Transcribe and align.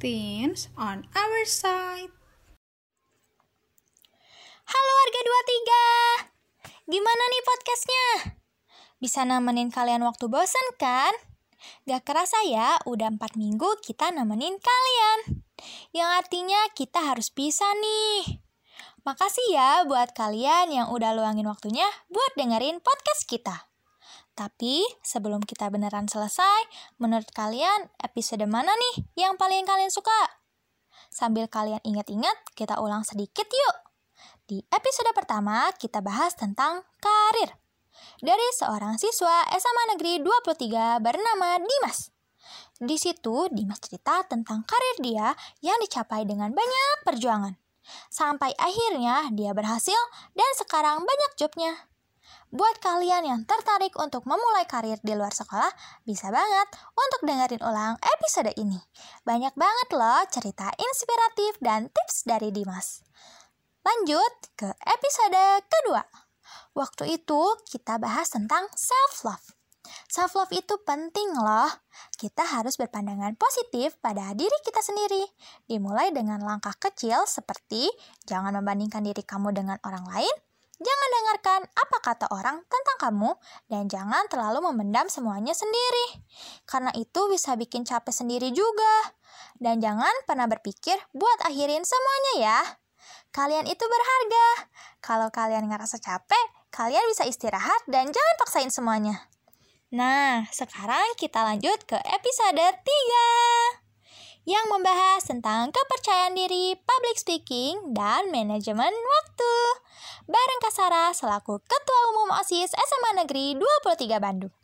things 0.00 0.72
on 0.80 1.04
our 1.12 1.44
side. 1.44 2.08
Halo 4.64 4.92
warga 4.96 5.20
23 6.88 6.88
Gimana 6.88 7.22
nih 7.28 7.42
podcastnya? 7.44 8.08
Bisa 8.96 9.28
nemenin 9.28 9.68
kalian 9.68 10.00
waktu 10.02 10.26
bosan 10.32 10.64
kan? 10.80 11.12
Gak 11.84 12.08
kerasa 12.08 12.40
ya, 12.48 12.80
udah 12.88 13.12
4 13.12 13.36
minggu 13.36 13.68
kita 13.84 14.08
nemenin 14.08 14.56
kalian. 14.56 15.44
Yang 15.92 16.10
artinya 16.24 16.60
kita 16.72 17.04
harus 17.04 17.28
bisa 17.28 17.68
nih. 17.76 18.40
Makasih 19.04 19.52
ya 19.52 19.84
buat 19.84 20.16
kalian 20.16 20.72
yang 20.72 20.88
udah 20.88 21.12
luangin 21.12 21.44
waktunya 21.44 21.86
buat 22.08 22.32
dengerin 22.40 22.80
podcast 22.80 23.28
kita. 23.28 23.69
Tapi 24.40 24.80
sebelum 25.04 25.44
kita 25.44 25.68
beneran 25.68 26.08
selesai, 26.08 26.64
menurut 26.96 27.28
kalian 27.36 27.92
episode 28.00 28.40
mana 28.48 28.72
nih 28.72 29.04
yang 29.20 29.36
paling 29.36 29.68
kalian 29.68 29.92
suka? 29.92 30.40
Sambil 31.12 31.44
kalian 31.44 31.84
ingat-ingat, 31.84 32.56
kita 32.56 32.80
ulang 32.80 33.04
sedikit 33.04 33.44
yuk. 33.44 33.76
Di 34.48 34.64
episode 34.72 35.12
pertama, 35.12 35.68
kita 35.76 36.00
bahas 36.00 36.32
tentang 36.32 36.88
karir. 37.04 37.52
Dari 38.24 38.48
seorang 38.56 38.96
siswa 38.96 39.44
SMA 39.52 39.84
Negeri 39.92 40.24
23 40.24 41.04
bernama 41.04 41.60
Dimas. 41.60 42.08
Di 42.80 42.96
situ, 42.96 43.44
Dimas 43.52 43.76
cerita 43.84 44.24
tentang 44.24 44.64
karir 44.64 45.04
dia 45.04 45.36
yang 45.60 45.76
dicapai 45.84 46.24
dengan 46.24 46.56
banyak 46.56 47.04
perjuangan. 47.04 47.60
Sampai 48.08 48.56
akhirnya 48.56 49.28
dia 49.36 49.52
berhasil 49.52 50.00
dan 50.32 50.50
sekarang 50.56 51.04
banyak 51.04 51.36
jobnya. 51.36 51.89
Buat 52.50 52.82
kalian 52.82 53.22
yang 53.26 53.40
tertarik 53.46 53.94
untuk 53.94 54.26
memulai 54.26 54.66
karir 54.66 54.98
di 55.06 55.14
luar 55.14 55.30
sekolah, 55.30 55.70
bisa 56.02 56.34
banget 56.34 56.66
untuk 56.98 57.20
dengerin 57.22 57.62
ulang 57.62 57.94
episode 58.02 58.50
ini. 58.58 58.82
Banyak 59.22 59.54
banget 59.54 59.88
loh 59.94 60.22
cerita 60.26 60.66
inspiratif 60.74 61.62
dan 61.62 61.86
tips 61.94 62.26
dari 62.26 62.50
Dimas. 62.50 63.06
Lanjut 63.86 64.34
ke 64.58 64.66
episode 64.82 65.62
kedua. 65.70 66.02
Waktu 66.74 67.22
itu 67.22 67.40
kita 67.70 68.02
bahas 68.02 68.34
tentang 68.34 68.66
self-love. 68.74 69.56
Self-love 70.10 70.50
itu 70.54 70.74
penting 70.82 71.30
loh. 71.38 71.70
Kita 72.18 72.42
harus 72.42 72.74
berpandangan 72.74 73.38
positif 73.38 73.94
pada 74.02 74.34
diri 74.34 74.58
kita 74.66 74.82
sendiri. 74.82 75.22
Dimulai 75.70 76.10
dengan 76.10 76.42
langkah 76.42 76.74
kecil 76.76 77.24
seperti 77.30 77.86
jangan 78.26 78.58
membandingkan 78.58 79.06
diri 79.06 79.22
kamu 79.22 79.54
dengan 79.54 79.78
orang 79.86 80.04
lain, 80.10 80.34
Jangan 80.80 81.08
dengarkan 81.12 81.60
apa 81.76 81.96
kata 82.00 82.26
orang 82.32 82.64
tentang 82.64 82.96
kamu 82.96 83.36
dan 83.68 83.84
jangan 83.92 84.24
terlalu 84.32 84.72
memendam 84.72 85.12
semuanya 85.12 85.52
sendiri. 85.52 86.24
Karena 86.64 86.88
itu 86.96 87.28
bisa 87.28 87.52
bikin 87.60 87.84
capek 87.84 88.12
sendiri 88.16 88.48
juga. 88.56 89.12
Dan 89.60 89.84
jangan 89.84 90.12
pernah 90.24 90.48
berpikir 90.48 90.96
buat 91.12 91.38
akhirin 91.44 91.84
semuanya 91.84 92.34
ya. 92.40 92.60
Kalian 93.30 93.68
itu 93.68 93.84
berharga. 93.84 94.72
Kalau 95.04 95.28
kalian 95.28 95.68
ngerasa 95.68 96.00
capek, 96.00 96.44
kalian 96.72 97.04
bisa 97.12 97.28
istirahat 97.28 97.84
dan 97.84 98.08
jangan 98.08 98.34
paksain 98.40 98.72
semuanya. 98.72 99.28
Nah, 99.92 100.48
sekarang 100.48 101.18
kita 101.20 101.44
lanjut 101.44 101.82
ke 101.84 101.98
episode 102.08 102.56
3 102.56 103.79
yang 104.48 104.64
membahas 104.72 105.24
tentang 105.28 105.68
kepercayaan 105.68 106.32
diri, 106.32 106.72
public 106.78 107.16
speaking, 107.20 107.92
dan 107.92 108.32
manajemen 108.32 108.90
waktu. 108.90 109.54
Bareng 110.24 110.60
Kasara 110.64 111.12
selaku 111.12 111.60
Ketua 111.60 112.00
Umum 112.14 112.32
OSIS 112.40 112.72
SMA 112.72 113.20
Negeri 113.20 113.58
23 113.58 114.16
Bandung. 114.22 114.54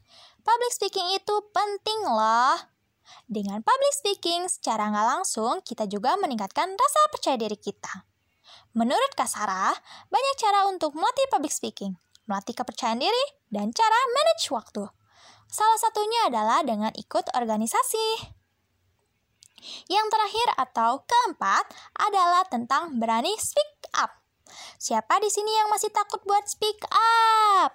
Public 0.47 0.73
speaking 0.73 1.11
itu 1.13 1.35
penting 1.53 2.01
loh. 2.07 2.57
Dengan 3.27 3.63
public 3.63 3.93
speaking 3.95 4.47
secara 4.47 4.91
nggak 4.91 5.07
langsung, 5.19 5.59
kita 5.63 5.85
juga 5.91 6.15
meningkatkan 6.19 6.73
rasa 6.73 7.01
percaya 7.11 7.37
diri 7.37 7.59
kita. 7.59 8.07
Menurut 8.77 9.13
Kasara, 9.19 9.75
banyak 10.09 10.37
cara 10.39 10.69
untuk 10.71 10.95
melatih 10.95 11.27
public 11.33 11.51
speaking, 11.51 11.97
melatih 12.31 12.55
kepercayaan 12.55 13.03
diri, 13.03 13.25
dan 13.51 13.75
cara 13.75 13.99
manage 14.13 14.53
waktu. 14.53 14.85
Salah 15.47 15.79
satunya 15.79 16.31
adalah 16.31 16.61
dengan 16.67 16.93
ikut 16.95 17.31
organisasi. 17.35 18.37
Yang 19.89 20.07
terakhir 20.13 20.49
atau 20.61 20.91
keempat 21.05 21.65
adalah 21.97 22.45
tentang 22.47 23.01
berani 23.01 23.33
speak 23.41 23.89
up. 23.97 24.21
Siapa 24.79 25.19
di 25.19 25.33
sini 25.33 25.51
yang 25.51 25.69
masih 25.73 25.91
takut 25.91 26.23
buat 26.23 26.47
speak 26.47 26.87
up? 26.93 27.75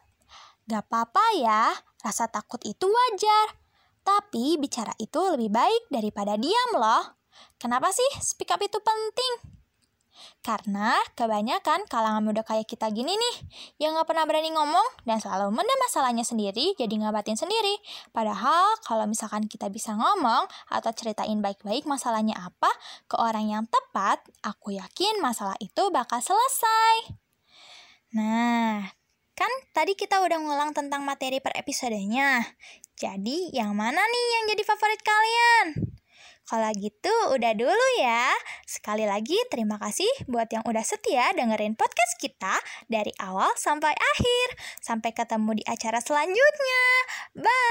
Gak 0.69 0.88
apa-apa 0.88 1.25
ya, 1.36 1.74
rasa 2.06 2.30
takut 2.31 2.62
itu 2.64 2.88
wajar. 2.88 3.59
Tapi 4.02 4.58
bicara 4.58 4.96
itu 4.97 5.19
lebih 5.34 5.52
baik 5.53 5.84
daripada 5.94 6.38
diam 6.40 6.72
loh. 6.78 7.18
Kenapa 7.62 7.94
sih 7.94 8.08
speak 8.22 8.50
up 8.53 8.62
itu 8.62 8.80
penting? 8.81 9.60
Karena 10.41 10.97
kebanyakan 11.13 11.85
kalangan 11.85 12.23
muda 12.25 12.41
kayak 12.41 12.66
kita 12.66 12.89
gini 12.89 13.13
nih, 13.13 13.35
yang 13.81 13.94
gak 13.97 14.09
pernah 14.09 14.25
berani 14.25 14.49
ngomong 14.53 15.05
dan 15.05 15.22
selalu 15.22 15.53
mendem 15.53 15.79
masalahnya 15.85 16.25
sendiri, 16.25 16.73
jadi 16.75 16.91
ngabatin 17.01 17.38
sendiri. 17.38 17.77
Padahal 18.09 18.75
kalau 18.85 19.05
misalkan 19.05 19.45
kita 19.45 19.69
bisa 19.69 19.94
ngomong 19.94 20.50
atau 20.69 20.91
ceritain 20.94 21.39
baik-baik 21.39 21.85
masalahnya 21.85 22.38
apa 22.38 22.71
ke 23.05 23.16
orang 23.21 23.50
yang 23.50 23.63
tepat, 23.69 24.21
aku 24.41 24.75
yakin 24.77 25.21
masalah 25.21 25.55
itu 25.61 25.89
bakal 25.94 26.19
selesai. 26.19 27.16
Nah, 28.11 28.83
kan 29.38 29.51
tadi 29.71 29.95
kita 29.95 30.19
udah 30.19 30.38
ngulang 30.41 30.75
tentang 30.75 31.07
materi 31.07 31.39
per 31.39 31.55
episodenya. 31.55 32.44
Jadi, 33.00 33.50
yang 33.55 33.73
mana 33.73 33.97
nih 33.97 34.25
yang 34.38 34.44
jadi 34.53 34.63
favorit 34.67 35.01
kalian? 35.01 35.91
Kalau 36.51 36.67
gitu 36.75 37.16
udah 37.31 37.56
dulu 37.56 37.88
ya. 38.03 38.28
Sekali 38.67 39.07
lagi 39.07 39.39
terima 39.47 39.79
kasih 39.79 40.12
buat 40.28 40.51
yang 40.51 40.67
udah 40.67 40.84
setia 40.84 41.31
dengerin 41.31 41.79
podcast 41.79 42.19
kita 42.19 42.59
dari 42.91 43.16
awal 43.23 43.56
sampai 43.56 43.95
akhir. 43.95 44.47
Sampai 44.84 45.16
ketemu 45.16 45.56
di 45.56 45.63
acara 45.63 46.03
selanjutnya. 46.03 46.84
Bye. 47.39 47.70